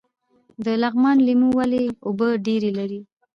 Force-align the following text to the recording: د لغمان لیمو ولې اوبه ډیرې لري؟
د 0.65 0.65
لغمان 0.83 1.17
لیمو 1.27 1.49
ولې 1.59 1.83
اوبه 2.07 2.27
ډیرې 2.45 2.71
لري؟ 2.79 3.01